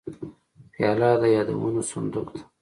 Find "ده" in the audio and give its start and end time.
2.35-2.41